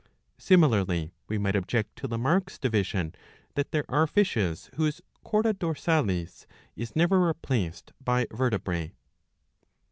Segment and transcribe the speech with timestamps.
[0.39, 3.13] Similarly we might object to Lamarck's division
[3.53, 8.93] that there are fishes whose chorda dorsalis is never replaced by vertebrae.